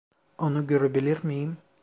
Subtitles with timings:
[0.37, 1.57] Onu görebilir miyim?